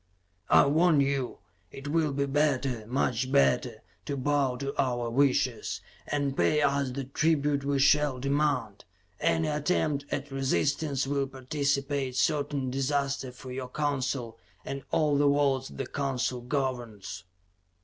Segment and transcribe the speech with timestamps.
[0.49, 1.37] "I warn you,
[1.71, 7.03] it will be better, much better, to bow to our wishes, and pay us the
[7.03, 8.83] tribute we shall demand.
[9.19, 15.67] Any attempt at resistance will precipitate certain disaster for your Council and all the worlds
[15.67, 17.23] the Council governs."